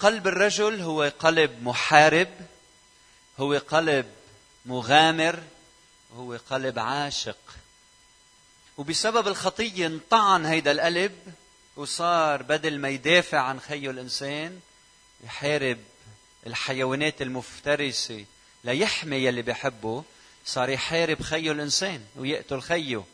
قلب 0.00 0.26
الرجل 0.26 0.80
هو 0.80 1.12
قلب 1.18 1.62
محارب 1.62 2.28
هو 3.38 3.54
قلب 3.68 4.06
مغامر 4.66 5.42
هو 6.16 6.38
قلب 6.50 6.78
عاشق. 6.78 7.38
وبسبب 8.78 9.28
الخطية 9.28 9.86
انطعن 9.86 10.46
هيدا 10.46 10.72
القلب 10.72 11.12
وصار 11.76 12.42
بدل 12.42 12.78
ما 12.78 12.88
يدافع 12.88 13.38
عن 13.38 13.60
خيه 13.60 13.90
الإنسان 13.90 14.60
يحارب 15.24 15.78
الحيوانات 16.46 17.22
المفترسة 17.22 18.24
ليحمي 18.64 19.16
يلي 19.16 19.42
بيحبه 19.42 20.04
صار 20.44 20.68
يحارب 20.70 21.22
خيه 21.22 21.52
الإنسان 21.52 22.04
ويقتل 22.16 22.60
خيه. 22.60 23.04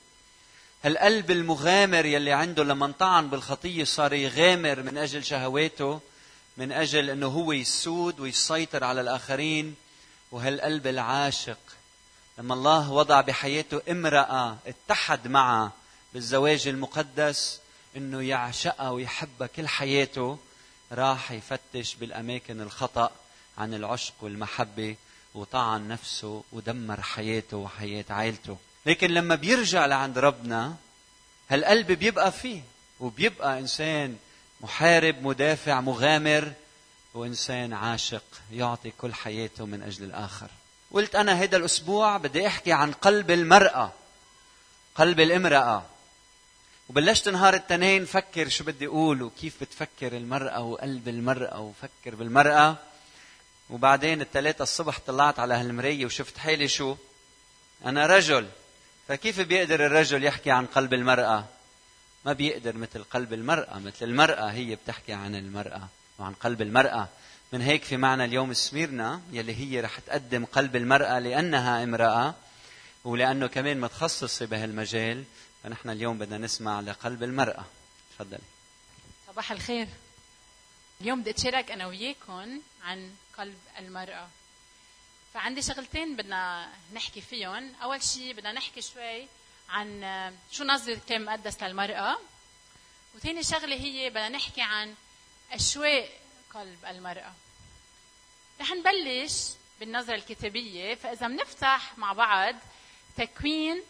هالقلب 0.85 1.31
المغامر 1.31 2.07
يلي 2.07 2.33
عنده 2.33 2.65
لما 2.65 2.87
انطعن 2.87 3.31
بالخطية 3.31 3.85
صار 3.85 4.13
يغامر 4.13 4.83
من 4.83 4.99
أجل 4.99 5.25
شهواته 5.25 6.01
من 6.57 6.73
أجل 6.73 7.11
أنه 7.11 7.27
هو 7.27 7.53
يسود 7.53 8.21
ويسيطر 8.21 8.85
على 8.85 9.01
الآخرين 9.01 9.75
وهالقلب 10.33 10.87
العاشق. 10.87 11.59
لما 12.39 12.55
الله 12.55 12.91
وضع 12.93 13.21
بحياته 13.21 13.83
امرأة 13.91 14.57
اتحد 14.67 15.29
معها 15.29 15.73
بالزواج 16.15 16.69
المقدس 16.69 17.61
إنه 17.97 18.23
يعشقها 18.23 18.91
ويحبها 18.91 19.47
كل 19.47 19.69
حياته 19.69 20.39
راح 20.93 21.33
يفتش 21.33 21.95
بالأماكن 21.95 22.61
الخطأ 22.61 23.11
عن 23.59 23.75
العشق 23.75 24.15
والمحبة 24.21 24.97
وطعن 25.35 25.89
نفسه 25.89 26.45
ودمر 26.53 27.01
حياته 27.03 27.57
وحياة 27.57 28.05
عائلته. 28.11 28.57
لكن 28.87 29.11
لما 29.11 29.35
بيرجع 29.35 29.87
لعند 29.87 30.19
ربنا 30.19 30.77
هالقلب 31.51 31.93
بيبقى 31.93 32.33
فيه 32.33 32.63
وبيبقى 33.01 33.59
إنسان 33.59 34.17
محارب 34.65 35.23
مدافع 35.23 35.81
مغامر. 35.81 36.53
وانسان 37.15 37.73
عاشق 37.73 38.25
يعطي 38.53 38.91
كل 38.91 39.15
حياته 39.15 39.67
من 39.67 39.83
أجل 39.83 40.05
الآخر. 40.05 40.51
قلت 40.93 41.15
أنا 41.15 41.33
هذا 41.33 41.57
الأسبوع 41.57 42.17
بدي 42.17 42.47
أحكي 42.47 42.73
عن 42.73 42.93
قلب 42.93 43.31
المرأة 43.31 43.93
قلب 44.95 45.21
الامرأة. 45.21 45.83
وبلشت 46.89 47.29
نهار 47.29 47.55
التنين 47.55 48.05
فكر 48.05 48.49
شو 48.49 48.65
بدي 48.65 48.87
أقول 48.87 49.23
وكيف 49.23 49.61
بتفكر 49.61 50.17
المرأة 50.17 50.61
وقلب 50.63 51.09
المرأة 51.09 51.61
وفكر 51.61 52.15
بالمرأة. 52.15 52.77
وبعدين 53.71 54.21
الثلاثة 54.21 54.63
الصبح 54.63 54.99
طلعت 55.07 55.39
على 55.39 55.55
هالمراية 55.55 56.07
وشفت 56.07 56.39
حالي 56.39 56.69
شو؟ 56.69 56.97
أنا 57.85 58.07
رجل. 58.07 58.49
فكيف 59.09 59.41
بيقدر 59.41 59.87
الرجل 59.87 60.25
يحكي 60.25 60.51
عن 60.51 60.67
قلب 60.67 60.95
المرأة؟ 60.95 61.45
ما 62.25 62.33
بيقدر 62.33 62.77
مثل 62.77 63.05
قلب 63.05 63.33
المرأة. 63.33 63.79
مثل 63.79 64.05
المرأة 64.05 64.51
هي 64.51 64.75
بتحكي 64.75 65.13
عن 65.13 65.35
المرأة 65.35 65.89
وعن 66.19 66.35
قلب 66.35 66.63
المرأة. 66.63 67.09
من 67.53 67.63
هيك 67.63 67.85
في 67.85 67.97
معنى 67.97 68.25
اليوم 68.25 68.53
سميرنا 68.53 69.23
يلي 69.33 69.55
هي 69.57 69.81
رح 69.81 69.99
تقدم 69.99 70.45
قلب 70.45 70.77
المرأة 70.77 71.19
لأنها 71.19 71.83
امرأة 71.83 72.35
ولأنه 73.05 73.47
كمان 73.47 73.81
متخصصة 73.81 74.47
بهالمجال. 74.47 75.25
فنحن 75.63 75.91
اليوم 75.91 76.19
بدنا 76.19 76.39
نسمع 76.39 76.81
لقلب 76.81 77.23
المرأة. 77.23 77.65
تفضلي. 78.15 78.39
صباح 79.27 79.53
الخير. 79.53 79.89
اليوم 81.01 81.21
بدي 81.21 81.31
أتشارك 81.31 81.71
أنا 81.71 81.87
وياكم 81.87 82.61
عن 82.85 83.11
قلب 83.39 83.59
المرأة. 83.79 84.29
فعندي 85.35 85.63
شغلتين 85.63 86.17
بدنا 86.17 86.69
نحكي 86.93 87.21
فيهم. 87.21 87.73
أول 87.83 88.03
شيء 88.03 88.33
بدنا 88.33 88.53
نحكي 88.53 88.83
شوي 88.83 89.27
عن 89.69 90.01
شو 90.51 90.65
نظرة 90.65 90.93
الكتاب 90.93 91.21
المقدس 91.21 91.63
للمرأة. 91.63 92.19
وثاني 93.15 93.43
شغلة 93.43 93.77
هي 93.77 94.11
بدنا 94.11 94.29
نحكي 94.29 94.63
عن 94.63 94.95
أشواق 95.53 96.09
قلب 96.55 96.85
المرأة. 96.85 97.33
رح 98.61 98.71
نبلش 98.71 99.51
بالنظرة 99.81 100.15
الكتابية. 100.15 100.95
فإذا 100.95 101.29
بنفتح 101.29 101.99
مع 101.99 102.13
بعض 102.13 102.55
تكوين 103.17 103.83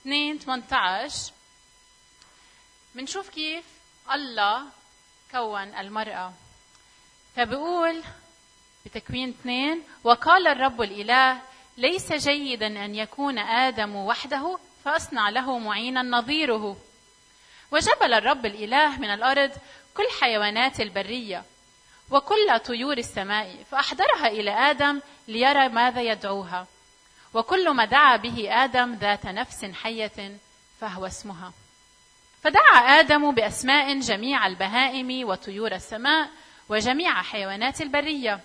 2 0.00 0.38
18 0.38 1.32
بنشوف 2.94 3.28
كيف 3.28 3.64
الله 4.12 4.64
كون 5.30 5.74
المرأة. 5.74 6.32
فبقول 7.36 8.02
بتكوين 8.86 9.28
اثنين 9.28 9.82
وقال 10.04 10.46
الرب 10.46 10.82
الإله 10.82 11.42
ليس 11.76 12.12
جيدا 12.12 12.66
أن 12.66 12.94
يكون 12.94 13.38
آدم 13.38 13.96
وحده 13.96 14.58
فأصنع 14.84 15.28
له 15.28 15.58
معينا 15.58 16.02
نظيره. 16.02 16.76
وجبل 17.70 18.14
الرب 18.14 18.46
الإله 18.46 18.98
من 18.98 19.10
الأرض 19.10 19.50
كل 19.96 20.04
حيوانات 20.20 20.80
البرية 20.80 21.44
وكل 22.10 22.60
طيور 22.66 22.98
السماء 22.98 23.62
فأحضرها 23.70 24.26
إلى 24.26 24.50
آدم 24.50 25.00
ليرى 25.28 25.68
ماذا 25.68 26.02
يدعوها. 26.02 26.66
وكل 27.34 27.70
ما 27.70 27.84
دعا 27.84 28.16
به 28.16 28.64
آدم 28.64 28.94
ذات 28.94 29.26
نفس 29.26 29.64
حية 29.64 30.38
فهو 30.80 31.06
اسمها. 31.06 31.52
فدعا 32.42 33.00
آدم 33.00 33.34
بأسماء 33.34 34.00
جميع 34.00 34.46
البهائم 34.46 35.28
وطيور 35.28 35.74
السماء 35.74 36.30
وجميع 36.68 37.22
حيوانات 37.22 37.80
البرية. 37.80 38.40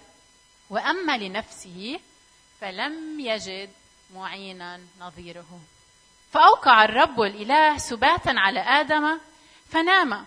وأما 0.69 1.17
لنفسه 1.17 1.99
فلم 2.61 3.19
يجد 3.19 3.69
معينا 4.15 4.79
نظيره. 4.99 5.59
فأوقع 6.31 6.83
الرب 6.83 7.21
الإله 7.21 7.77
سباتا 7.77 8.33
على 8.37 8.59
آدم 8.59 9.19
فنام 9.69 10.25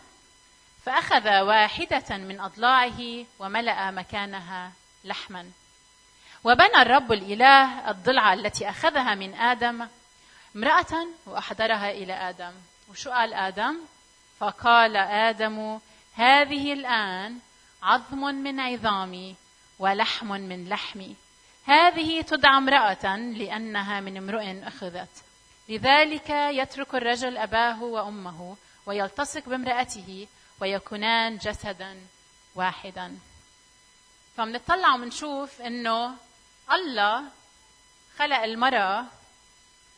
فأخذ 0.86 1.40
واحدة 1.40 2.16
من 2.16 2.40
أضلاعه 2.40 3.24
وملأ 3.38 3.90
مكانها 3.90 4.72
لحما. 5.04 5.50
وبنى 6.44 6.82
الرب 6.82 7.12
الإله 7.12 7.90
الضلع 7.90 8.32
التي 8.32 8.70
أخذها 8.70 9.14
من 9.14 9.34
آدم 9.34 9.88
امرأة 10.56 11.06
وأحضرها 11.26 11.90
إلى 11.90 12.12
آدم. 12.12 12.52
وشو 12.90 13.10
قال 13.10 13.34
آدم 13.34 13.76
فقال 14.40 14.96
آدم 14.96 15.78
هذه 16.14 16.72
الآن 16.72 17.38
عظم 17.82 18.18
من 18.18 18.60
عظامي 18.60 19.36
ولحم 19.78 20.26
من 20.26 20.68
لحمي. 20.68 21.16
هذه 21.64 22.22
تدعى 22.22 22.56
امرأة 22.56 23.16
لأنها 23.16 24.00
من 24.00 24.16
امرؤ 24.16 24.66
أخذت. 24.66 25.31
لذلك 25.72 26.30
يترك 26.30 26.94
الرجل 26.94 27.38
أباه 27.38 27.82
وأمه 27.82 28.56
ويلتصق 28.86 29.48
بامرأته 29.48 30.28
ويكونان 30.60 31.36
جسدا 31.36 32.00
واحدا. 32.54 33.18
فمنطلع 34.36 34.94
ومنشوف 34.94 35.60
إنه 35.60 36.16
الله 36.72 37.24
خلق 38.18 38.42
المرأة 38.42 39.04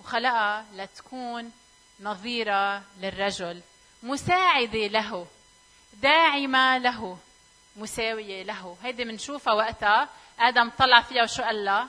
وخلقها 0.01 0.65
لتكون 0.75 1.53
نظيرة 2.01 2.83
للرجل 3.01 3.61
مساعدة 4.03 4.87
له 4.87 5.27
داعمة 5.93 6.79
له 6.79 7.19
مساوية 7.77 8.43
له. 8.43 8.77
هيدي 8.83 9.05
بنشوفها 9.05 9.55
وقتها. 9.55 10.09
آدم 10.41 10.71
طلع 10.71 11.01
فيها 11.01 11.23
وشو 11.23 11.43
قال 11.43 11.65
لها؟ 11.65 11.89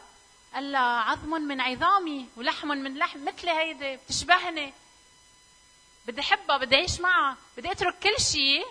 قال 0.55 0.71
لها 0.71 0.81
عظم 1.01 1.29
من 1.29 1.61
عظامي 1.61 2.29
ولحم 2.37 2.67
من 2.67 2.97
لحم 2.97 3.25
مثلي 3.25 3.51
هيدي؟ 3.51 3.95
بتشبهني. 3.95 4.73
بدي 6.07 6.21
احبها 6.21 6.57
بدي 6.57 6.75
أعيش 6.75 6.99
معها 6.99 7.37
بدي 7.57 7.71
أترك 7.71 7.99
كل 7.99 8.23
شيء 8.23 8.65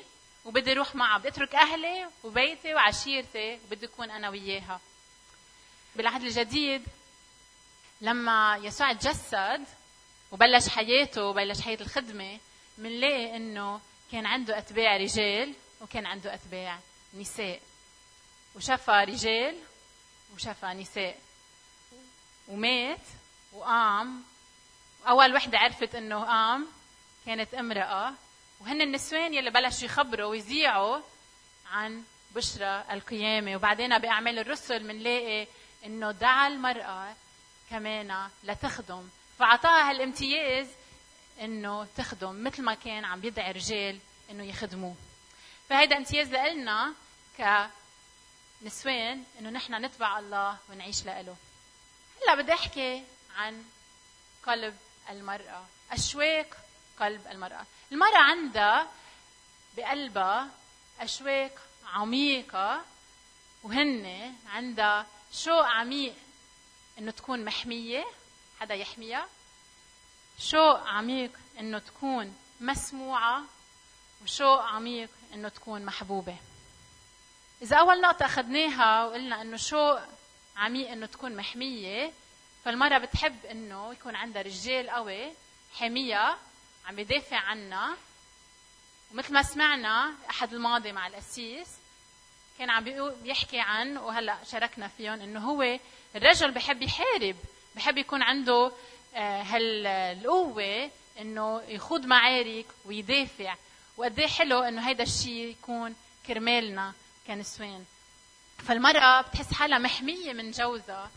وبدي 0.45 0.73
أروح 0.73 0.95
معها. 0.95 1.19
بدي 1.19 1.29
أترك 1.29 1.55
أهلي 1.55 2.09
وبيتي 2.25 2.75
وعشيرتي 2.75 3.55
وبدي 3.65 3.87
أكون 3.87 4.11
أنا 4.11 4.29
وياها. 4.29 4.81
بالعهد 5.97 6.23
الجديد 6.23 6.83
لما 8.01 8.61
يسوع 8.63 8.93
تجسد 8.93 9.65
وبلش 10.33 10.69
حياته 10.69 11.25
وبلش 11.25 11.61
حياة 11.61 11.79
الخدمة 11.81 12.39
بنلاقي 12.79 13.37
إنه 13.37 13.81
كان 14.13 14.27
عنده 14.27 14.59
أتباع 14.59 14.97
رجال 14.97 15.55
وكان 15.81 16.07
عنده 16.07 16.35
أتباع 16.35 16.79
نساء. 17.15 17.61
وشفى 18.57 18.91
رجال 19.09 19.59
وشفى 20.35 20.67
نساء. 20.67 21.24
ومات 22.49 23.01
وقام. 23.53 24.23
أول 25.09 25.35
وحدة 25.35 25.59
عرفت 25.59 25.95
إنه 25.95 26.25
قام 26.25 26.67
كانت 27.27 27.55
امرأة. 27.55 28.13
وهن 28.61 28.81
النسوان 28.81 29.35
يلي 29.35 29.51
بلشوا 29.51 29.85
يخبروا 29.85 30.27
ويذيعوا 30.27 31.01
عن 31.71 32.03
بشرى 32.35 32.85
القيامة. 32.91 33.57
وبعدين 33.57 33.99
بأعمال 33.99 34.39
الرسل 34.39 34.83
بنلاقي 34.83 35.47
إنه 35.87 36.11
دعا 36.11 36.49
المرأة 36.49 37.17
كمان 37.71 38.29
لتخدم. 38.45 39.09
فأعطاها 39.39 39.91
هالامتياز 39.91 40.69
إنه 41.41 41.85
تخدم 41.97 42.45
مثل 42.45 42.63
ما 42.63 42.75
كان 42.75 43.05
عم 43.05 43.25
يدعي 43.25 43.53
رجال 43.53 43.99
إنه 44.31 44.45
يخدموه. 44.45 44.95
فهيدا 45.69 45.97
امتياز 45.97 46.29
لنا 46.29 46.95
كنسوان 48.63 49.25
إنه 49.39 49.51
نحن 49.51 49.85
نتبع 49.85 50.19
الله 50.19 50.59
ونعيش 50.71 51.05
لإله. 51.05 51.37
هلا 52.25 52.43
بدي 52.43 52.53
أحكي 52.53 53.05
عن 53.37 53.65
قلب 54.43 54.77
المرأة. 55.11 55.67
أشواق 55.91 56.57
قلب 57.01 57.27
المرأة. 57.27 57.67
المرأة 57.93 58.19
عندها 58.19 58.89
بقلبها 59.77 60.49
أشواق 61.01 61.59
عميقة 61.87 62.85
وهن 63.63 64.35
عندها 64.47 65.07
شوق 65.33 65.65
عميق 65.65 66.15
إنه 66.99 67.11
تكون 67.11 67.45
محمية 67.45 68.05
حدا 68.61 68.75
يحميها. 68.75 69.29
شوق 70.39 70.87
عميق 70.87 71.31
إنه 71.59 71.79
تكون 71.79 72.37
مسموعة 72.61 73.43
وشوق 74.23 74.63
عميق 74.63 75.11
إنه 75.35 75.49
تكون 75.49 75.85
محبوبة. 75.85 76.37
إذا 77.63 77.77
أول 77.77 78.01
نقطة 78.01 78.27
أخذناها 78.27 79.07
وقلنا 79.07 79.43
إنه 79.43 79.57
شوق 79.57 80.01
عميق 80.57 80.91
إنه 80.91 81.07
تكون 81.07 81.37
محمية. 81.37 82.13
فالمرأة 82.65 82.99
بتحب 82.99 83.47
إنه 83.47 83.93
يكون 83.93 84.17
عندها 84.17 84.43
رجال 84.43 84.91
قوي 84.91 85.33
حاميها 85.79 86.39
عم 86.87 86.99
يدافع 86.99 87.37
عنها. 87.37 87.97
ومثل 89.13 89.33
ما 89.33 89.43
سمعنا 89.43 90.15
أحد 90.31 90.55
الماضي 90.55 90.93
مع 90.93 91.07
القسيس 91.07 91.69
كان 92.59 92.71
عم 92.71 92.85
بيحكي 93.23 93.61
عن 93.61 93.97
وهلأ 93.97 94.37
شاركنا 94.45 94.89
فيهم 94.89 95.21
إنه 95.21 95.41
هو 95.41 95.79
الرجل 96.17 96.51
بحب 96.51 96.83
يحارب 96.83 97.37
بحب 97.77 97.99
يكون 97.99 98.23
عنده 98.23 98.73
آه، 99.15 99.43
هالقوة 99.43 100.91
إنه 101.21 101.63
يخوض 101.69 102.07
معارك 102.07 102.67
ويدافع. 102.85 103.55
وقد 103.97 104.19
إيه 104.19 104.27
حلو 104.27 104.61
إنه 104.61 104.89
هيدا 104.89 105.03
الشيء 105.03 105.51
يكون 105.51 105.95
كرمالنا 106.27 106.93
كنسوان. 107.27 107.85
فالمرأة 108.59 109.21
بتحس 109.21 109.53
حالها 109.53 109.79
محمية 109.79 110.33
من 110.33 110.51
جوزها 110.51 111.11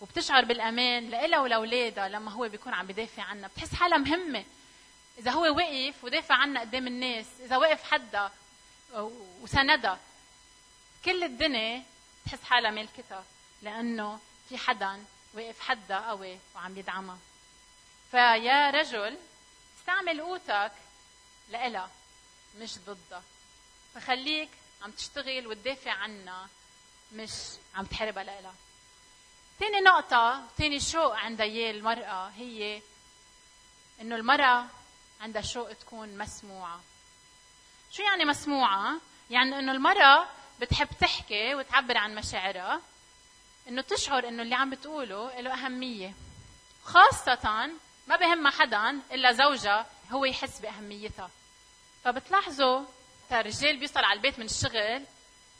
وبتشعر 0.00 0.44
بالأمان 0.44 1.10
لها 1.10 1.40
ولأولادها 1.40 2.08
لما 2.08 2.30
هو 2.32 2.48
بيكون 2.48 2.74
عم 2.74 2.86
بدافع 2.86 3.22
عنها. 3.22 3.48
بتحس 3.48 3.74
حالها 3.74 3.98
مهمة. 3.98 4.44
إذا 5.18 5.30
هو 5.30 5.42
وقف 5.56 6.04
ودافع 6.04 6.34
عنها 6.34 6.60
قدام 6.60 6.86
الناس 6.86 7.26
إذا 7.40 7.56
وقف 7.56 7.82
حدا 7.92 8.30
وسندها 9.42 9.98
كل 11.04 11.24
الدنيا 11.24 11.82
بتحس 12.24 12.42
حالها 12.44 12.70
ملكتها 12.70 13.24
لأنه 13.62 14.20
في 14.48 14.58
حدا 14.58 15.04
واقف 15.34 15.60
حدا 15.60 15.96
قوي 15.96 16.38
وعم 16.54 16.78
يدعمها. 16.78 17.18
فيا 18.10 18.70
رجل 18.70 19.18
استعمل 19.78 20.20
قوتك 20.20 20.72
لإلها 21.50 21.90
مش 22.58 22.78
ضدها. 22.78 23.22
فخليك 23.94 24.48
عم 24.82 24.90
تشتغل 24.90 25.46
وتدافع 25.46 25.90
عنها 25.92 26.48
مش 27.12 27.30
عم 27.74 27.84
تحاربها 27.84 28.22
لإلها 28.24 28.54
ثاني 29.60 29.80
نقطة 29.80 30.42
ثاني 30.58 30.80
شوق 30.80 31.14
عند 31.16 31.40
اياه 31.40 31.70
المرأة 31.70 32.28
هي 32.28 32.82
إنه 34.00 34.16
المرأة 34.16 34.66
عندها 35.20 35.42
شوق 35.42 35.72
تكون 35.72 36.18
مسموعة. 36.18 36.80
شو 37.90 38.02
يعني 38.02 38.24
مسموعة؟ 38.24 39.00
يعني 39.30 39.58
إنه 39.58 39.72
المرأة 39.72 40.28
بتحب 40.60 40.88
تحكي 41.00 41.54
وتعبر 41.54 41.96
عن 41.96 42.14
مشاعرها 42.14 42.80
إنه 43.68 43.82
تشعر 43.82 44.28
إنه 44.28 44.42
اللي 44.42 44.54
عم 44.54 44.70
بتقوله 44.70 45.40
له 45.40 45.52
أهمية. 45.54 46.14
خاصة 46.84 47.70
ما 48.06 48.16
بهمها 48.16 48.50
حدا 48.50 48.90
إلا 49.12 49.32
زوجها 49.32 49.86
هو 50.10 50.24
يحس 50.24 50.58
بأهميتها. 50.58 51.30
فبتلاحظوا 52.04 52.84
الرجال 53.32 53.76
بيوصل 53.76 54.04
على 54.04 54.16
البيت 54.16 54.38
من 54.38 54.44
الشغل 54.44 55.04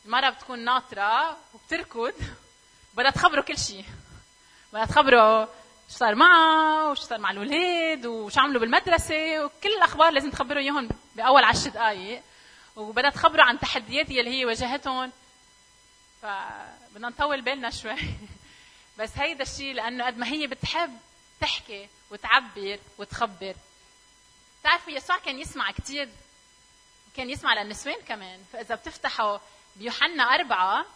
المرأة 0.04 0.30
بتكون 0.30 0.58
ناطرة 0.58 1.36
وبتركض 1.54 2.14
بدها 2.94 3.10
تخبره 3.10 3.40
كل 3.40 3.58
شيء 3.58 3.84
بدها 4.72 4.84
تخبره 4.84 5.44
شو 5.90 5.96
صار 5.96 6.14
معها 6.14 6.90
وشو 6.90 7.02
صار 7.02 7.18
مع 7.18 7.30
الاولاد 7.30 8.06
وشو 8.06 8.40
عملوا 8.40 8.60
بالمدرسة 8.60 9.44
وكل 9.44 9.68
الأخبار 9.78 10.12
لازم 10.12 10.30
تخبره 10.30 10.60
إياهم 10.60 10.88
بأول 11.16 11.44
عشر 11.44 11.70
دقائق 11.70 12.22
وبدها 12.76 13.10
تخبره 13.10 13.42
عن 13.42 13.58
تحديات 13.58 14.10
اللي 14.10 14.30
هي 14.30 14.44
واجهتهم. 14.44 15.12
فبدنا 16.22 17.08
نطول 17.08 17.42
بالنا 17.42 17.70
شوي. 17.70 17.96
بس 18.98 19.10
هيدا 19.18 19.42
الشيء 19.42 19.74
لأنه 19.74 20.06
قد 20.06 20.18
ما 20.18 20.26
هي 20.26 20.46
بتحب 20.46 20.98
تحكي 21.40 21.88
وتعبر 22.10 22.78
وتخبر. 22.98 23.54
بتعرفوا 24.60 24.92
يسوع 24.92 25.18
كان 25.18 25.38
يسمع 25.38 25.70
كثير 25.70 26.08
كان 27.16 27.30
يسمع 27.30 27.62
للنسوان 27.62 28.00
كمان. 28.08 28.40
فإذا 28.52 28.74
بتفتحوا 28.74 29.38
بيوحنا 29.80 30.22
أربعة 30.22 30.86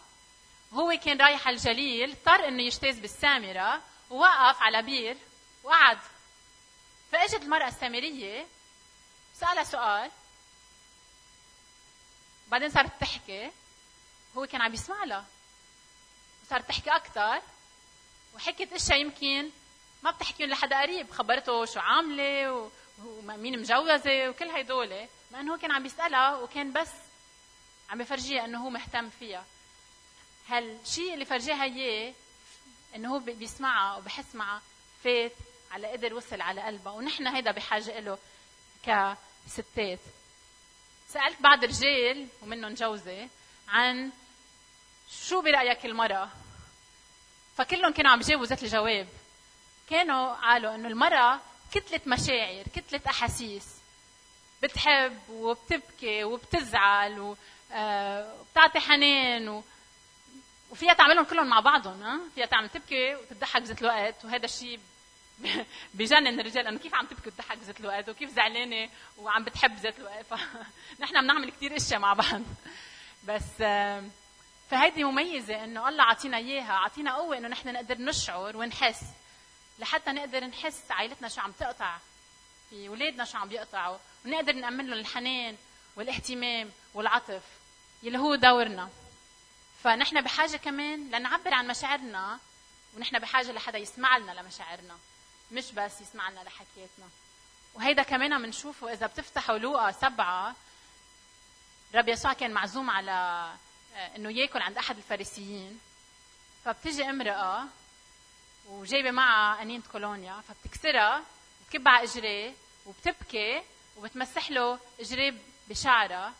هو 0.73 0.99
كان 1.03 1.21
رايح 1.21 1.47
الجليل 1.47 2.11
اضطر 2.11 2.47
إنه 2.47 2.63
يجتاز 2.63 2.99
بالسامرة 2.99 3.81
ووقف 4.09 4.61
على 4.61 4.81
بير 4.81 5.17
وقعد. 5.63 5.97
فإجت 7.11 7.41
المرأة 7.43 7.67
السامرية 7.67 8.47
سألها 9.33 9.63
سؤال. 9.63 10.11
بعدين 12.47 12.69
صارت 12.69 12.91
تحكي 13.01 13.51
هو 14.37 14.45
كان 14.45 14.61
عم 14.61 14.73
يسمع 14.73 15.03
لها. 15.03 15.25
وصارت 16.45 16.69
تحكي 16.69 16.89
أكثر 16.89 17.41
وحكت 18.35 18.73
إشياء 18.73 18.99
يمكن 18.99 19.49
ما 20.03 20.11
بتحكيهم 20.11 20.49
لحدا 20.49 20.81
قريب. 20.81 21.11
خبرته 21.11 21.65
شو 21.65 21.79
عاملة 21.79 22.69
ومين 23.05 23.59
مجوزة 23.59 24.29
وكل 24.29 24.49
هدول 24.49 25.07
مع 25.31 25.39
إنه 25.39 25.53
هو 25.53 25.57
كان 25.57 25.71
عم 25.71 25.83
بيسالها 25.83 26.37
وكان 26.37 26.73
بس 26.73 26.91
عم 27.89 27.97
بفرجيها 27.97 28.45
إنه 28.45 28.65
هو 28.65 28.69
مهتم 28.69 29.09
فيها. 29.09 29.45
هالشيء 30.47 31.13
اللي 31.13 31.25
فرجيها 31.25 31.63
إياه 31.63 32.13
إنه 32.95 33.13
هو 33.13 33.19
بيسمعها 33.19 33.97
وبحس 33.97 34.35
معها؟ 34.35 34.61
فات 35.03 35.31
على 35.71 35.87
قدر 35.87 36.13
وصل 36.13 36.41
على 36.41 36.61
قلبها. 36.61 36.93
ونحن 36.93 37.27
هيدا 37.27 37.51
بحاجة 37.51 37.99
له 37.99 38.17
كستات. 38.83 39.99
سألت 41.07 41.41
بعض 41.41 41.63
الرجال 41.63 42.27
ومنهم 42.41 42.73
جوزي 42.73 43.27
عن 43.67 44.11
شو 45.09 45.41
برأيك 45.41 45.85
المرأة؟ 45.85 46.29
فكلهم 47.57 47.93
كانوا 47.93 48.11
عم 48.11 48.19
بيجاوبوا 48.19 48.45
ذات 48.45 48.63
الجواب. 48.63 49.07
كانوا 49.89 50.33
قالوا 50.33 50.75
إنه 50.75 50.87
المرأة 50.87 51.39
كتلة 51.71 52.01
مشاعر 52.05 52.63
كتلة 52.75 53.01
أحاسيس. 53.07 53.67
بتحب 54.63 55.19
وبتبكي 55.29 56.23
وبتزعل 56.23 57.35
وبتعطي 57.71 58.77
آه، 58.77 58.81
حنان 58.81 59.63
وفيها 60.71 60.93
تعملهم 60.93 61.25
كلهم 61.25 61.47
مع 61.47 61.59
بعضهم 61.59 62.03
ها؟ 62.03 62.19
فيها 62.35 62.45
تعمل 62.45 62.69
تبكي 62.69 63.15
وتضحك 63.15 63.61
بذات 63.61 63.81
الوقت 63.81 64.25
وهذا 64.25 64.45
الشيء 64.45 64.79
بجنن 65.93 66.39
الرجال 66.39 66.67
إنه 66.67 66.79
كيف 66.79 66.95
عم 66.95 67.05
تبكي 67.05 67.29
وتضحك 67.29 67.57
بذات 67.57 67.79
الوقت؟ 67.79 68.09
وكيف 68.09 68.29
زعلانة 68.29 68.89
وعم 69.17 69.43
بتحب 69.43 69.75
بذات 69.75 69.99
الوقت؟ 69.99 70.25
فنحن 70.97 71.21
بنعمل 71.21 71.51
كثير 71.51 71.75
إشياء 71.75 71.99
مع 71.99 72.13
بعض. 72.13 72.41
بس 73.27 73.63
فهيدي 74.69 75.03
مميزة 75.03 75.63
إنه 75.63 75.89
الله 75.89 76.03
عطينا 76.03 76.37
إياها 76.37 76.73
عطينا 76.73 77.15
قوة 77.15 77.37
إنه 77.37 77.47
نحن 77.47 77.73
نقدر 77.73 77.97
نشعر 77.97 78.57
ونحس 78.57 79.01
لحتى 79.79 80.11
نقدر 80.11 80.43
نحس 80.43 80.91
عائلتنا 80.91 81.27
شو 81.27 81.41
عم 81.41 81.51
تقطع 81.51 81.97
في 82.69 82.87
اولادنا 82.87 83.25
شو 83.25 83.37
عم 83.37 83.49
بيقطعوا 83.49 83.97
ونقدر 84.25 84.53
نأمن 84.53 84.85
لهم 84.85 84.99
الحنان 84.99 85.57
والاهتمام 85.95 86.71
والعطف. 86.93 87.43
يلي 88.05 88.17
هو 88.17 88.35
دورنا 88.35 88.89
فنحن 89.83 90.21
بحاجة 90.21 90.57
كمان 90.57 91.11
لنعبر 91.11 91.53
عن 91.53 91.67
مشاعرنا 91.67 92.39
ونحن 92.95 93.19
بحاجة 93.19 93.51
لحدا 93.51 93.77
يسمع 93.77 94.17
لنا 94.17 94.31
لمشاعرنا 94.31 94.97
مش 95.51 95.71
بس 95.71 96.01
يسمع 96.01 96.29
لنا 96.29 96.39
لحكياتنا 96.39 97.09
وهيدا 97.73 98.03
كمان 98.03 98.41
بنشوفه 98.41 98.93
إذا 98.93 99.07
بتفتحوا 99.07 99.57
لوقا 99.57 99.91
سبعة 99.91 100.55
رب 101.95 102.09
يسوع 102.09 102.33
كان 102.33 102.51
معزوم 102.51 102.89
على 102.89 103.11
آه، 103.95 104.15
إنه 104.15 104.31
يأكل 104.31 104.61
عند 104.61 104.77
أحد 104.77 104.97
الفارسيين. 104.97 105.79
فبتجي 106.65 107.09
امرأة 107.09 107.63
وجايبة 108.67 109.11
معها 109.11 109.61
انينه 109.61 109.83
كولونيا 109.91 110.41
فبتكسرها 110.41 111.23
بتكب 111.67 111.87
على 111.87 112.03
إجريه 112.03 112.53
وبتبكي 112.85 113.63
وبتمسح 113.97 114.51
له 114.51 114.79
إجريه 114.99 115.33
بشعرها. 115.69 116.33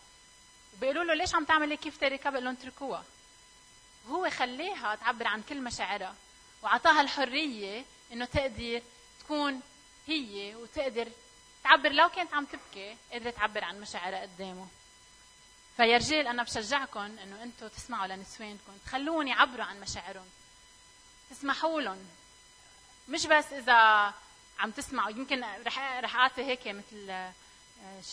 وبيقولوا 0.77 1.03
له 1.03 1.13
ليش 1.13 1.35
عم 1.35 1.45
تعمل 1.45 1.69
هيك؟ 1.69 1.79
كيف 1.79 1.97
تاركها 1.97 2.29
بقول 2.29 2.43
لهم 2.45 2.53
اتركوها. 2.53 3.03
هو 4.09 4.29
خليها 4.29 4.95
تعبر 4.95 5.27
عن 5.27 5.41
كل 5.41 5.61
مشاعرها 5.61 6.15
وعطاها 6.63 7.01
الحرية 7.01 7.85
إنه 8.11 8.25
تقدر 8.25 8.81
تكون 9.19 9.61
هي 10.07 10.55
وتقدر 10.55 11.07
تعبر 11.63 11.89
لو 11.89 12.09
كانت 12.09 12.33
عم 12.33 12.45
تبكي 12.45 12.97
قدرت 13.13 13.35
تعبر 13.35 13.63
عن 13.63 13.81
مشاعرها 13.81 14.21
قدامه. 14.21 14.67
فيا 15.77 15.97
رجال 15.97 16.27
أنا 16.27 16.43
بشجعكم 16.43 16.99
إنه 16.99 17.43
أنتم 17.43 17.67
تسمعوا 17.67 18.07
لنسوانكم 18.07 18.77
تخلون 18.85 19.27
يعبروا 19.27 19.65
عن 19.65 19.79
مشاعرهم. 19.79 20.29
تسمحوا 21.29 21.81
لهم. 21.81 22.05
مش 23.09 23.25
بس 23.25 23.53
إذا 23.53 23.73
عم 24.59 24.71
تسمعوا 24.71 25.09
يمكن 25.09 25.43
رح 25.65 25.99
رح 25.99 26.15
أعطي 26.15 26.43
هيك 26.45 26.67
مثل 26.67 27.09
آه، 27.09 27.33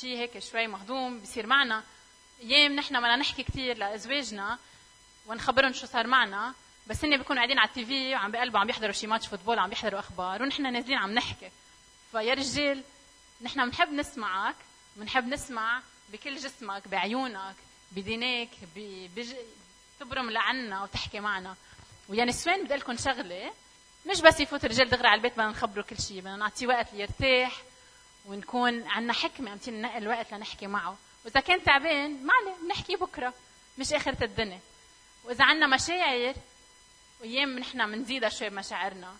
شيء 0.00 0.19
هيك 0.19 0.38
شوي 0.38 0.66
مهضوم 0.66 1.21
بصير 1.21 1.47
معنا. 1.47 1.85
أيام 2.41 2.73
نحن 2.73 2.99
بدنا 3.01 3.17
نحكي 3.17 3.43
كثير 3.43 3.77
لأزواجنا 3.77 4.59
ونخبرهم 5.27 5.73
شو 5.73 5.87
صار 5.87 6.07
معنا 6.07 6.55
بس 6.87 7.05
هن 7.05 7.17
بيكونوا 7.17 7.41
قاعدين 7.43 7.59
على 7.59 7.69
التي 7.69 7.85
في 7.87 8.15
وعم 8.15 8.31
بقلبوا 8.31 8.61
عم 8.61 8.67
بيحضروا 8.67 8.93
شي 8.93 9.07
ماتش 9.07 9.27
فوتبول 9.27 9.59
عم 9.59 9.71
بيحضروا 9.71 10.01
أخبار 10.01 10.43
ونحن 10.43 10.73
نازلين 10.73 10.99
عم 10.99 11.12
نحكي. 11.15 11.51
فيا 12.12 12.35
رجال 12.35 12.83
نحن 13.43 13.67
بنحب 13.67 13.93
نسمعك 13.93 14.55
بنحب 14.97 15.29
نسمع 15.29 15.83
بكل 16.09 16.37
جسمك 16.37 16.89
بعيونك 16.89 17.55
بدينك 17.93 18.49
بج... 18.77 19.35
تبرم 20.01 20.31
لعنا 20.31 20.83
وتحكي 20.83 21.21
معنا. 21.21 21.57
ويا 22.09 22.25
نسوان 22.25 22.65
بدي 22.65 22.75
لكم 22.75 22.97
شغلة 22.97 23.53
مش 24.07 24.21
بس 24.21 24.41
يفوت 24.41 24.65
الرجال 24.65 24.89
دغري 24.89 25.09
على 25.09 25.19
البيت 25.19 25.33
بدنا 25.33 25.49
نخبره 25.49 25.83
كل 25.83 25.99
شيء 25.99 26.21
بدنا 26.21 26.37
نعطيه 26.37 26.67
وقت 26.67 26.95
ليرتاح 26.95 27.62
ونكون 28.27 28.89
عندنا 28.89 29.12
حكمة 29.12 29.51
عم 29.51 29.59
ننقل 29.69 30.09
وقت 30.09 30.35
لنحكي 30.35 30.67
معه. 30.67 30.97
وإذا 31.25 31.41
كان 31.41 31.64
تعبان 31.64 32.26
ما 32.26 32.33
عليه 32.33 32.55
بنحكي 32.62 32.97
بكرة 32.97 33.35
مش 33.79 33.93
آخرة 33.93 34.25
الدنيا. 34.25 34.61
وإذا 35.25 35.45
عندنا 35.45 35.67
مشاعر 35.67 36.35
وأيام 37.21 37.59
نحن 37.59 37.93
بنزيدها 37.93 38.29
شوي 38.29 38.49
بمشاعرنا. 38.49 39.17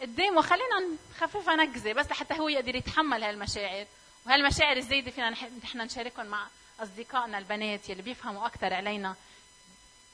قدامه 0.00 0.42
خلينا 0.42 0.98
نخففها 1.10 1.56
نكزه 1.56 1.92
بس 1.92 2.06
لحتى 2.06 2.34
هو 2.34 2.48
يقدر 2.48 2.74
يتحمل 2.74 3.24
هالمشاعر. 3.24 3.86
وهالمشاعر 4.26 4.76
الزايدة 4.76 5.10
فينا 5.10 5.30
نحن 5.62 5.80
نشاركهم 5.80 6.26
مع 6.26 6.48
أصدقائنا 6.80 7.38
البنات 7.38 7.88
يلي 7.88 8.02
بيفهموا 8.02 8.46
أكثر 8.46 8.74
علينا 8.74 9.16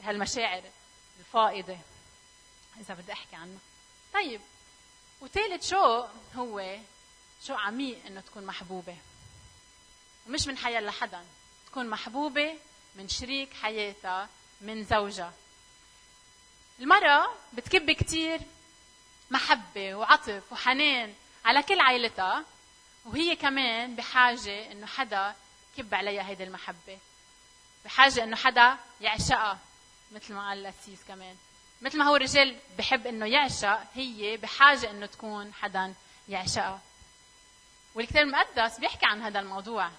هالمشاعر 0.03 0.63
الفائضة. 1.19 1.79
إذا 2.81 2.95
بدي 2.95 3.13
أحكي 3.13 3.37
عنها 3.37 3.59
طيب 4.15 4.41
وثالث 5.21 5.71
شوق 5.71 6.09
هو؟ 6.37 6.77
شوق 7.47 7.59
عميق 7.59 8.07
إنه 8.07 8.21
تكون 8.21 8.47
محبوبة؟ 8.47 8.97
ومش 10.29 10.47
من 10.47 10.59
حياة 10.59 10.81
لحدا. 10.81 11.25
تكون 11.67 11.89
محبوبة 11.89 12.59
من 12.95 13.09
شريك 13.09 13.55
حياتها 13.63 14.29
من 14.61 14.85
زوجها. 14.85 15.33
المرأة 16.79 17.27
بتكب 17.53 17.91
كتير 17.91 18.41
محبة 19.31 19.95
وعطف 19.95 20.53
وحنان 20.53 21.15
على 21.45 21.63
كل 21.63 21.81
عائلتها 21.81 22.45
وهي 23.05 23.37
كمان 23.37 23.97
بحاجة 23.97 24.73
إنه 24.73 24.87
حدا 24.87 25.35
كب 25.77 25.95
عليها 25.95 26.29
هيدي 26.29 26.45
المحبة. 26.45 26.99
بحاجة 27.85 28.25
إنه 28.25 28.37
حدا 28.37 28.77
يعشقها 29.01 29.59
مثل 30.13 30.35
ما 30.35 30.49
قال 30.49 30.59
الأسيس 30.59 30.99
كمان. 31.09 31.37
مثل 31.83 31.99
ما 31.99 32.05
هو 32.05 32.17
الرجال 32.17 32.57
بحب 32.79 33.07
إنه 33.07 33.27
يعشق 33.27 33.81
هي 33.95 34.37
بحاجة 34.37 34.91
إنه 34.91 35.07
تكون 35.07 35.55
حدا 35.55 35.95
يعشقها. 36.29 36.81
والكتاب 37.95 38.23
المقدس 38.27 38.79
بيحكي 38.79 39.07
عن 39.07 39.23
هذا 39.23 39.41
الموضوع. 39.41 39.91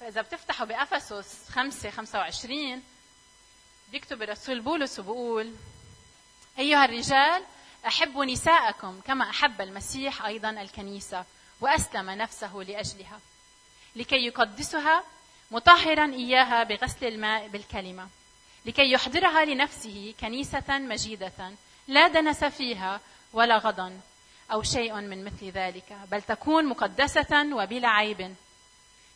فإذا 0.00 0.22
بتفتحوا 0.22 0.66
بأفسس 0.66 1.48
5 1.50 1.90
25 1.90 2.82
بيكتب 3.92 4.22
الرسول 4.22 4.60
بولس 4.60 4.98
وبقول 4.98 5.52
أيها 6.58 6.84
الرجال 6.84 7.42
أحبوا 7.86 8.24
نساءكم 8.24 9.00
كما 9.06 9.30
أحب 9.30 9.60
المسيح 9.60 10.24
أيضا 10.24 10.50
الكنيسة 10.50 11.24
وأسلم 11.60 12.10
نفسه 12.10 12.56
لأجلها 12.56 13.20
لكي 13.96 14.26
يقدسها 14.26 15.04
مطهرا 15.50 16.12
إياها 16.12 16.62
بغسل 16.62 17.06
الماء 17.06 17.48
بالكلمة 17.48 18.08
لكي 18.66 18.92
يحضرها 18.92 19.44
لنفسه 19.44 20.14
كنيسة 20.20 20.78
مجيدة 20.78 21.52
لا 21.88 22.08
دنس 22.08 22.44
فيها 22.44 23.00
ولا 23.32 23.58
غضن 23.58 24.00
أو 24.52 24.62
شيء 24.62 24.94
من 24.94 25.24
مثل 25.24 25.46
ذلك 25.50 25.98
بل 26.10 26.22
تكون 26.22 26.66
مقدسة 26.66 27.54
وبلا 27.54 27.88
عيب. 27.88 28.34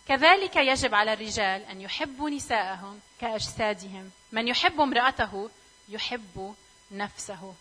كذلك 0.09 0.57
يجب 0.57 0.95
على 0.95 1.13
الرجال 1.13 1.63
أن 1.63 1.81
يحبوا 1.81 2.31
نساءهم 2.31 3.01
كأجسادهم. 3.21 4.11
من 4.33 4.49
يحب 4.49 4.81
امرأته 4.81 5.51
يحب 5.89 6.55
نفسه. 6.91 7.55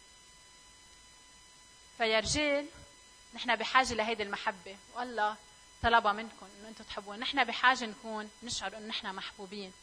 فيا 1.97 2.19
رجال 2.19 2.65
نحن 3.33 3.55
بحاجة 3.55 3.93
لهيدي 3.93 4.23
المحبة. 4.23 4.77
والله 4.95 5.35
طلبها 5.83 6.13
منكم 6.13 6.47
إنه 6.59 6.69
أنتم 6.69 6.83
تحبون. 6.83 7.19
نحن 7.19 7.43
بحاجة 7.43 7.85
نكون 7.85 8.29
نشعر 8.43 8.77
انه 8.77 8.87
نحن 8.87 9.15
محبوبين. 9.15 9.73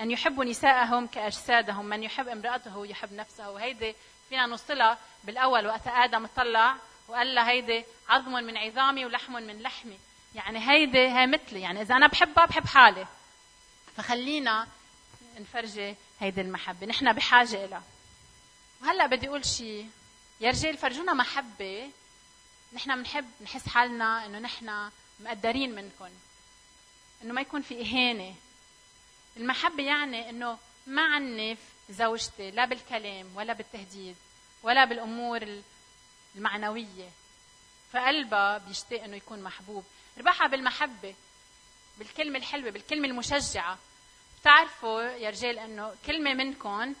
أن 0.00 0.10
يحبوا 0.10 0.44
نساءهم 0.44 1.06
كأجسادهم. 1.06 1.86
من 1.86 2.02
يحب 2.02 2.28
امرأته 2.28 2.86
يحب 2.86 3.12
نفسه. 3.12 3.50
وهيدي 3.50 3.94
فينا 4.28 4.46
نوصلها 4.46 4.98
بالأول 5.24 5.66
وقت 5.66 5.86
آدم 5.86 6.26
طلع 6.26 6.76
وقال 7.08 7.34
لها 7.34 7.50
هيدي 7.50 7.84
عظم 8.08 8.32
من 8.32 8.56
عظامي 8.56 9.04
ولحم 9.04 9.32
من 9.32 9.62
لحمي. 9.62 9.98
يعني 10.34 10.70
هيدي 10.70 10.98
هي 10.98 11.26
مثلي 11.26 11.60
يعني 11.60 11.82
إذا 11.82 11.96
أنا 11.96 12.06
بحبها 12.06 12.46
بحب 12.46 12.66
حالي. 12.66 13.06
فخلينا 13.96 14.68
نفرجي 15.38 15.96
هيدي 16.20 16.40
المحبة. 16.40 16.86
نحن 16.86 17.12
بحاجة 17.12 17.66
لها 17.66 17.82
وهلأ 18.82 19.06
بدي 19.06 19.28
أقول 19.28 19.44
شيء 19.44 19.90
يا 20.40 20.50
رجال 20.50 20.76
فرجونا 20.78 21.14
محبة. 21.14 21.90
نحن 22.72 22.96
بنحب 22.96 23.24
نحس 23.40 23.68
حالنا 23.68 24.26
إنه 24.26 24.38
نحن 24.38 24.90
مقدرين 25.20 25.74
منكم 25.74 26.08
إنه 27.22 27.32
ما 27.34 27.40
يكون 27.40 27.62
في 27.62 27.82
إهانة. 27.82 28.34
المحبة 29.36 29.82
يعني 29.82 30.30
إنه 30.30 30.58
ما 30.86 31.02
عنف 31.02 31.58
زوجتي 31.90 32.50
لا 32.50 32.64
بالكلام 32.64 33.36
ولا 33.36 33.52
بالتهديد 33.52 34.16
ولا 34.62 34.84
بالأمور 34.84 35.62
المعنوية. 36.36 37.10
فقلبها 37.92 38.58
بيشتاق 38.58 39.02
إنه 39.02 39.16
يكون 39.16 39.42
محبوب. 39.42 39.84
ربحها 40.18 40.46
بالمحبة 40.46 41.14
بالكلمة 41.98 42.38
الحلوة 42.38 42.70
بالكلمة 42.70 43.08
المشجعة. 43.08 43.78
بتعرفوا 44.40 45.02
يا 45.02 45.30
رجال 45.30 45.58
إنه 45.58 45.94
كلمة 46.06 46.34
منكم 46.34 46.94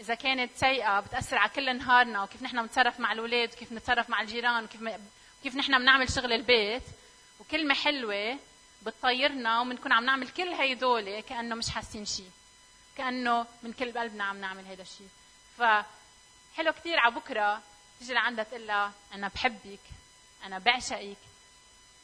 إذا 0.00 0.14
كانت 0.14 0.50
سيئة 0.56 1.00
بتأثر 1.00 1.38
على 1.38 1.50
كل 1.50 1.78
نهارنا 1.78 2.22
وكيف 2.22 2.42
نحن 2.42 2.62
بنتصرف 2.62 3.00
مع 3.00 3.12
الأولاد 3.12 3.52
وكيف 3.52 3.72
نتصرف 3.72 4.10
مع 4.10 4.20
الجيران 4.20 4.64
وكيف. 4.64 4.80
كيف 5.42 5.56
نحن 5.56 5.78
بنعمل 5.78 6.12
شغل 6.12 6.32
البيت. 6.32 6.82
وكلمة 7.40 7.74
حلوة 7.74 8.38
بتطيرنا 8.82 9.60
وبنكون 9.60 9.92
عم 9.92 10.04
نعمل 10.04 10.28
كل 10.28 10.48
هيدول 10.48 11.20
كأنه 11.20 11.54
مش 11.54 11.70
حاسين 11.70 12.04
شيء 12.04 12.30
كأنه 12.96 13.46
من 13.62 13.72
كل 13.72 13.98
قلبنا 13.98 14.24
عم 14.24 14.36
نعمل 14.40 14.66
هذا 14.66 14.82
الشيء 14.82 15.08
فحلو 15.58 16.72
كثير 16.72 16.98
على 16.98 17.14
بكرة 17.14 17.62
تيجي 17.98 18.12
لعندها 18.14 18.44
تقول 18.44 18.66
لها 18.66 18.92
أنا 19.14 19.28
بحبك 19.28 19.80
أنا 20.44 20.58
بعشقك. 20.58 21.16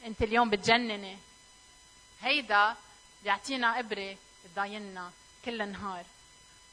انت 0.05 0.21
اليوم 0.21 0.49
بتجنني. 0.49 1.17
هيدا 2.21 2.75
بيعطينا 3.23 3.79
إبرة 3.79 4.17
بتضايلنا 4.45 5.11
كل 5.45 5.61
النهار 5.61 6.05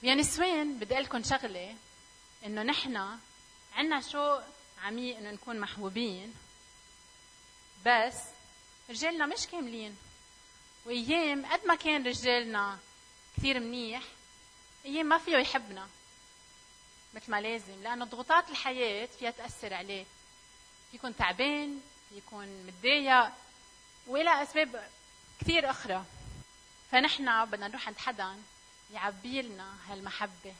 يا 0.03 0.15
نسوان 0.15 0.79
بدي 0.79 0.95
أقول 0.95 1.05
لكم 1.05 1.23
شغلة 1.23 1.77
إنه 2.47 2.63
نحن 2.63 3.19
عندنا 3.75 4.01
شوق 4.01 4.43
عميق 4.83 5.17
إنه 5.17 5.31
نكون 5.31 5.61
محبوبين 5.61 6.35
بس 7.87 8.15
رجالنا 8.91 9.27
مش 9.27 9.47
كاملين. 9.47 9.97
وأيام 10.87 11.47
قد 11.47 11.67
ما 11.67 11.75
كان 11.75 12.07
رجالنا 12.07 12.79
كثير 13.37 13.61
منيح 13.61 14.03
أيام 14.85 15.07
ما 15.07 15.19
فيه 15.19 15.37
يحبنا. 15.37 15.89
مثل 17.15 17.31
ما 17.31 17.41
لازم 17.41 17.83
لأنه 17.83 18.05
ضغوطات 18.05 18.51
الحياة 18.51 19.07
فيها 19.07 19.31
تأثر 19.31 19.75
عليه. 19.75 20.05
يكون 20.93 21.17
تعبان 21.17 21.81
يكون 22.15 22.67
متضايق 22.67 23.33
وإلى 24.07 24.43
أسباب 24.43 24.91
كثير 25.41 25.71
أخرى. 25.71 26.05
فنحن 26.91 27.45
بدنا 27.45 27.69
نروح 27.69 27.87
عند 27.87 27.99
حدا 27.99 28.37
يعبي 28.93 29.43
لنا 29.43 29.75
هالمحبة 29.89 30.55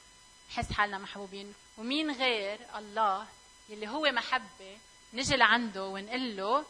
نحس 0.49 0.71
حالنا 0.71 0.97
محبوبين. 0.97 1.53
ومين 1.77 2.11
غير 2.11 2.59
الله 2.75 3.27
يلي 3.69 3.87
هو 3.87 4.11
محبة 4.11 4.77
نجي 5.13 5.35
لعنده 5.35 5.85
ونقول 5.85 6.37
له 6.37 6.65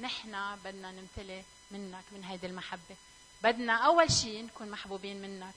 نحن 0.00 0.56
بدنا 0.64 0.92
نمتلي 0.92 1.44
منك 1.70 2.04
من 2.12 2.24
هيدي 2.24 2.46
المحبة. 2.46 2.96
بدنا 3.42 3.86
أول 3.86 4.12
شيء 4.12 4.44
نكون 4.44 4.70
محبوبين 4.70 5.22
منك. 5.22 5.54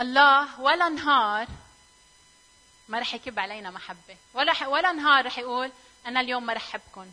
الله 0.00 0.60
ولا 0.60 0.88
نهار 0.88 1.46
ما 2.88 2.98
رح 2.98 3.14
يكب 3.14 3.38
علينا 3.38 3.70
محبة. 3.70 4.16
ولا 4.34 4.66
ولا 4.66 4.92
نهار 4.92 5.26
رح 5.26 5.38
يقول 5.38 5.72
أنا 6.06 6.20
اليوم 6.20 6.46
ما 6.46 6.52
رح 6.52 6.66
احبكم 6.66 7.12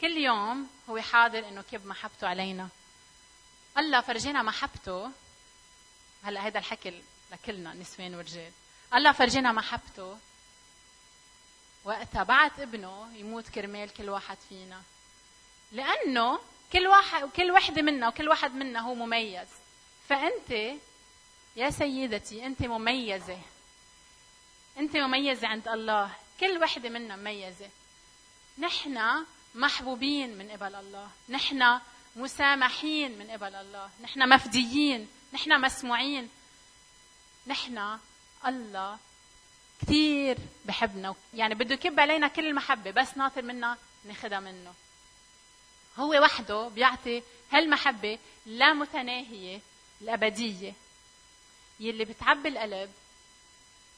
كل 0.00 0.16
يوم 0.16 0.70
هو 0.90 1.00
حاضر 1.00 1.48
إنه 1.48 1.62
كب 1.72 1.86
محبته 1.86 2.28
علينا. 2.28 2.68
الله 3.78 4.00
فرجينا 4.00 4.42
محبته. 4.42 5.10
هلا 6.24 6.46
هذا 6.46 6.58
الحكي 6.58 7.02
لكلنا 7.32 7.74
نسوان 7.74 8.14
ورجال. 8.14 8.52
الله 8.94 9.12
فرجينا 9.12 9.52
محبته. 9.52 10.18
وقتها 11.84 12.22
بعت 12.22 12.60
ابنه 12.60 13.16
يموت 13.16 13.48
كرمال 13.48 13.92
كل 13.94 14.10
واحد 14.10 14.36
فينا. 14.48 14.82
لأنه 15.72 16.38
كل 16.72 16.86
واحد 16.86 17.22
وكل 17.22 17.50
وحدة 17.50 17.82
منا 17.82 18.08
وكل 18.08 18.28
واحد 18.28 18.54
منا 18.54 18.80
هو 18.80 18.94
مميز. 18.94 19.48
فأنت 20.08 20.78
يا 21.56 21.70
سيدتي 21.70 22.46
أنت 22.46 22.62
مميزة. 22.62 23.40
أنت 24.78 24.96
مميزة 24.96 25.48
عند 25.48 25.68
الله. 25.68 26.10
كل 26.40 26.62
وحدة 26.62 26.88
منا 26.88 27.16
مميزة. 27.16 27.70
نحن 28.58 29.24
محبوبين 29.58 30.38
من 30.38 30.50
قبل 30.50 30.74
الله. 30.74 31.10
نحن 31.28 31.80
مسامحين 32.16 33.18
من 33.18 33.30
قبل 33.30 33.54
الله. 33.54 33.90
نحن 34.02 34.28
مفديين. 34.28 35.08
نحن 35.32 35.60
مسموعين. 35.60 36.28
نحن 37.46 37.98
الله 38.46 38.98
كثير 39.82 40.38
بحبنا. 40.64 41.14
يعني 41.34 41.54
بده 41.54 41.74
يكب 41.74 42.00
علينا 42.00 42.28
كل 42.28 42.46
المحبة 42.46 42.90
بس 42.90 43.16
ناطر 43.16 43.42
منا 43.42 43.76
ناخذها 44.04 44.40
منه. 44.40 44.74
هو 45.98 46.22
وحده 46.22 46.68
بيعطي 46.68 47.22
هالمحبة 47.52 48.18
لا 48.46 48.72
متناهية 48.72 49.60
الأبدية. 50.00 50.74
يلي 51.80 52.04
بتعبي 52.04 52.48
القلب 52.48 52.90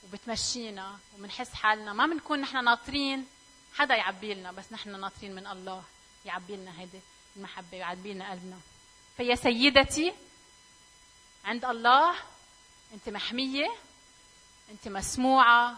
وبتمشينا 0.04 0.98
وبنحس 1.14 1.54
حالنا. 1.54 1.92
ما 1.92 2.06
بنكون 2.06 2.40
نحن 2.40 2.64
ناطرين 2.64 3.26
حدا 3.74 3.94
يعبي 3.94 4.34
لنا 4.34 4.52
بس 4.52 4.72
نحن 4.72 5.00
ناطرين 5.00 5.34
من 5.34 5.46
الله 5.46 5.82
يعبي 6.24 6.56
لنا 6.56 6.80
هيدي 6.80 7.00
المحبة 7.36 7.76
ويعبي 7.76 8.12
لنا 8.12 8.30
قلبنا. 8.30 8.58
فيا 9.16 9.34
سيدتي 9.34 10.12
عند 11.44 11.64
الله 11.64 12.14
أنت 12.94 13.08
محمية 13.08 13.70
أنت 14.70 14.88
مسموعة 14.88 15.76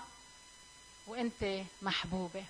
وأنت 1.06 1.62
محبوبة. 1.82 2.44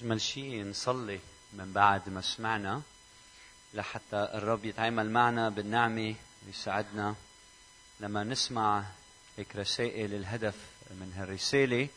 أجمل 0.00 0.20
شيء 0.20 0.64
نصلي 0.64 1.20
من 1.52 1.72
بعد 1.72 2.08
ما 2.08 2.20
سمعنا 2.20 2.82
لحتى 3.74 4.16
الرب 4.34 4.64
يتعامل 4.64 5.10
معنا 5.10 5.48
بالنعمة 5.48 6.14
ويساعدنا 6.46 7.14
لما 8.00 8.24
نسمع 8.24 8.84
هيك 9.36 9.56
رسائل 9.56 10.14
الهدف 10.14 10.54
من 10.90 11.12
هالرسالة 11.16 11.88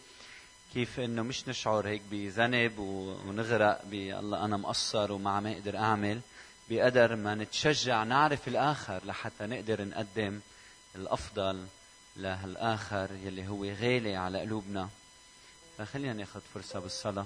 كيف 0.74 1.00
إنه 1.00 1.22
مش 1.22 1.48
نشعر 1.48 1.88
هيك 1.88 2.02
بذنب 2.12 2.80
ونغرق 2.80 3.86
بالله 3.86 4.46
أنا 4.46 4.58
مقصر 4.58 5.12
وما 5.12 5.32
عم 5.32 5.48
أقدر 5.48 5.78
أعمل. 5.78 6.22
بقدر 6.70 7.16
ما 7.16 7.36
نتشجع 7.36 8.04
نعرف 8.04 8.48
الآخر 8.48 9.06
لحتى 9.06 9.46
نقدر 9.46 9.86
نقدم 9.86 10.40
الأفضل 10.96 11.66
لهالآخر 12.16 13.10
يلي 13.24 13.48
هو 13.48 13.66
غالي 13.66 14.16
على 14.16 14.40
قلوبنا. 14.40 14.90
فخلينا 15.78 16.14
ناخذ 16.14 16.42
فرصة 16.54 16.80
بالصلاة. 16.80 17.26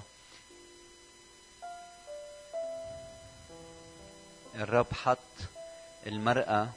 الرب 4.54 4.92
حط 4.92 5.18
المرأة 6.06 6.68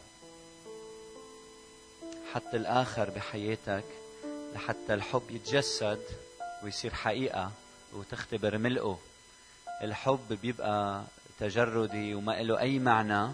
حط 2.34 2.54
الآخر 2.54 3.10
بحياتك 3.10 3.86
لحتى 4.54 4.94
الحب 4.94 5.32
يتجسد. 5.32 6.29
ويصير 6.64 6.94
حقيقة 6.94 7.52
وتختبر 7.94 8.58
ملئه. 8.58 9.00
الحب 9.84 10.40
بيبقى 10.42 11.04
تجردي 11.40 12.16
وما 12.16 12.42
له 12.42 12.60
أي 12.60 12.80
معنى 12.80 13.32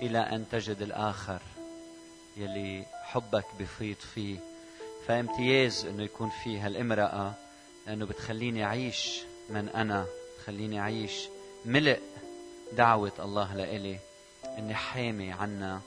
إلى 0.00 0.18
أن 0.18 0.44
تجد 0.52 0.82
الآخر 0.82 1.42
يلي 2.36 2.86
حبك 3.02 3.44
بفيض 3.58 3.96
فيه. 3.96 4.38
فامتياز 5.06 5.84
إنه 5.86 6.02
يكون 6.02 6.30
في 6.44 6.58
هالامرأة 6.60 7.34
لأنه 7.86 8.06
بتخليني 8.06 8.64
أعيش 8.64 9.20
من 9.50 9.68
أنا 9.68 10.06
بتخليني 10.38 10.80
أعيش 10.80 11.28
ملء 11.64 12.00
دعوة 12.72 13.12
الله 13.18 13.54
لإلي. 13.54 13.98
إني 14.58 14.74
حامي 14.74 15.32
عنا 15.32 15.80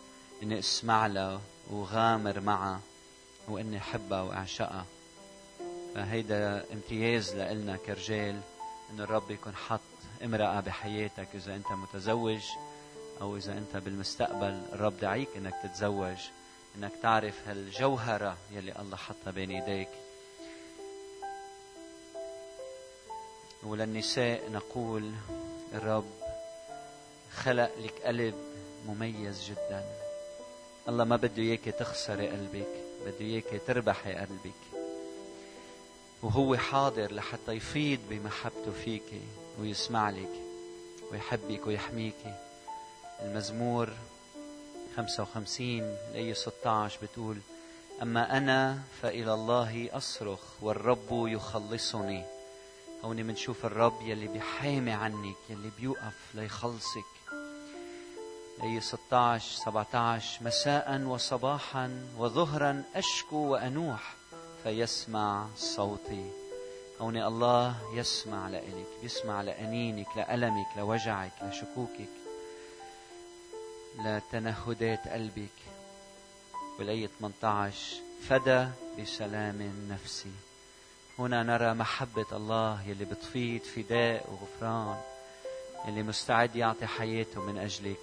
إني 0.44 0.60
أسمع 0.60 1.08
لها 1.08 1.42
وغامر 1.72 2.40
معها 2.40 2.80
وإني 3.48 3.78
أحبها 3.78 4.22
وأعشقها 4.22 4.86
فهيدا 5.96 6.66
امتياز 6.74 7.36
لإلنا 7.36 7.78
كرجال 7.78 8.40
إنه 8.92 9.04
الرب 9.04 9.32
يكون 9.32 9.56
حط 9.56 9.80
امرأة 10.24 10.60
بحياتك 10.60 11.28
إذا 11.36 11.56
أنت 11.56 11.72
متزوج 11.72 12.42
أو 13.22 13.38
إذا 13.38 13.54
أنت 13.54 13.78
بالمستقبل 13.78 14.62
الرب 14.74 15.00
دعيك 15.00 15.30
إنك 15.36 15.54
تتزوج 15.64 16.18
إنك 16.76 16.92
تعرف 17.02 17.48
هالجوهرة 17.48 18.38
يلي 18.52 18.80
الله 18.80 18.98
حطها 18.98 19.32
بين 19.32 19.52
إيديك 19.52 19.90
وللنساء 23.64 24.52
نقول 24.52 25.12
الرب 25.74 26.12
خلق 27.36 27.72
لك 27.80 28.02
قلب 28.06 28.36
مميز 28.88 29.44
جدا. 29.50 29.84
الله 30.90 31.04
ما 31.04 31.16
بده 31.16 31.44
إياك 31.44 31.64
تخسري 31.64 32.28
قلبك 32.28 32.68
بده 33.06 33.20
إياك 33.22 33.62
تربحي 33.68 34.14
قلبك. 34.14 34.75
وهو 36.26 36.58
حاضر 36.58 37.14
لحتى 37.14 37.52
يفيض 37.52 38.00
بمحبته 38.10 38.72
فيك 38.86 39.22
ويسمع 39.60 40.10
لك 40.10 40.42
ويحبك 41.12 41.68
ويحميك. 41.68 42.36
المزمور 43.22 43.90
55 44.98 45.80
الآية 46.12 46.34
16 46.34 47.00
بتقول 47.04 47.38
أما 48.02 48.38
أنا 48.38 48.82
فإلى 49.02 49.34
الله 49.34 49.90
أصرخ 49.94 50.40
والرب 50.62 51.08
يخلصني. 51.12 52.24
هون 53.04 53.24
بنشوف 53.24 53.66
الرب 53.66 54.02
يلي 54.02 54.28
بيحامي 54.28 54.92
عنك 54.92 55.38
يلي 55.50 55.72
بيوقف 55.80 56.16
ليخلصك. 56.34 57.12
أي 58.64 58.82
16 58.82 59.58
17 59.66 60.44
مساء 60.44 61.02
وصباحا 61.02 62.08
وظهرا 62.18 62.84
أشكو 62.96 63.38
وأنوح. 63.38 64.16
فيسمع 64.66 65.48
صوتي. 65.58 66.32
هون 67.02 67.18
الله 67.18 67.76
يسمع 67.94 68.50
لإلك 68.50 68.88
بيسمع 69.02 69.42
لأنينك 69.42 70.08
لألمك 70.18 70.68
لوجعك 70.78 71.32
لشكوكك 71.42 72.10
لتنهدات 74.06 75.08
قلبك. 75.08 75.58
والآية 76.80 77.10
18 77.20 78.02
فدى 78.30 78.68
بسلام 79.00 79.88
نفسي. 79.90 80.32
هنا 81.20 81.44
نرى 81.44 81.74
محبة 81.74 82.26
الله 82.32 82.82
يلي 82.88 83.06
بتفيض 83.06 83.62
فداء 83.62 84.30
وغفران 84.30 84.98
يلي 85.88 86.04
مستعد 86.04 86.56
يعطي 86.56 86.88
حياته 86.88 87.42
من 87.42 87.58
أجلك 87.58 88.02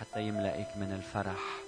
حتى 0.00 0.20
يملئك 0.20 0.76
من 0.76 0.92
الفرح. 0.92 1.63